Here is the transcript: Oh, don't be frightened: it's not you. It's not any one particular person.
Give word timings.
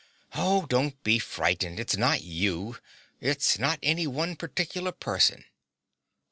Oh, 0.33 0.65
don't 0.65 1.03
be 1.03 1.19
frightened: 1.19 1.79
it's 1.79 1.95
not 1.95 2.23
you. 2.23 2.77
It's 3.19 3.59
not 3.59 3.77
any 3.83 4.07
one 4.07 4.35
particular 4.35 4.91
person. 4.91 5.45